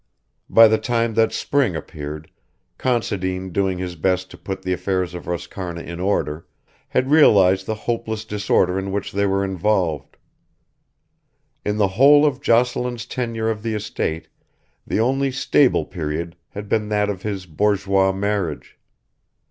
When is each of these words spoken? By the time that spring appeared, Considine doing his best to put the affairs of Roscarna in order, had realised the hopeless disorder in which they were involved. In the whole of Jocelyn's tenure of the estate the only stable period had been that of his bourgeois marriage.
By 0.49 0.67
the 0.67 0.79
time 0.79 1.13
that 1.13 1.31
spring 1.31 1.75
appeared, 1.75 2.31
Considine 2.79 3.51
doing 3.51 3.77
his 3.77 3.95
best 3.95 4.31
to 4.31 4.35
put 4.39 4.63
the 4.63 4.73
affairs 4.73 5.13
of 5.13 5.25
Roscarna 5.27 5.83
in 5.85 5.99
order, 5.99 6.47
had 6.87 7.11
realised 7.11 7.67
the 7.67 7.75
hopeless 7.85 8.25
disorder 8.25 8.79
in 8.79 8.91
which 8.91 9.11
they 9.11 9.27
were 9.27 9.43
involved. 9.45 10.17
In 11.63 11.77
the 11.77 11.89
whole 11.99 12.25
of 12.25 12.41
Jocelyn's 12.41 13.05
tenure 13.05 13.51
of 13.51 13.61
the 13.61 13.75
estate 13.75 14.27
the 14.87 14.99
only 14.99 15.29
stable 15.31 15.85
period 15.85 16.35
had 16.49 16.67
been 16.67 16.89
that 16.89 17.07
of 17.11 17.21
his 17.21 17.45
bourgeois 17.45 18.11
marriage. 18.11 18.79